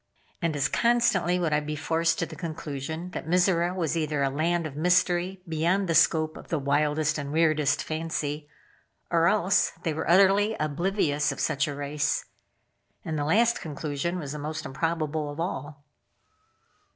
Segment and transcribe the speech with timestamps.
[0.41, 4.31] And as constantly would I be forced to the conclusion that Mizora was either a
[4.31, 8.49] land of mystery beyond the scope of the wildest and weirdest fancy,
[9.11, 12.25] or else they were utterly oblivious of such a race.
[13.05, 15.83] And the last conclusion was most improbable of all.